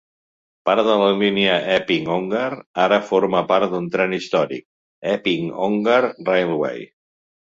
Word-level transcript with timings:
Part 0.67 0.83
de 0.85 0.93
la 0.99 1.09
línia 1.17 1.57
Epping-Ongar 1.73 2.47
ara 2.85 2.99
forma 3.11 3.43
part 3.53 3.69
d'un 3.73 3.89
tren 3.97 4.15
històric, 4.19 4.65
l'Epping 5.09 5.53
Ongar 5.67 6.01
Railway. 6.09 6.83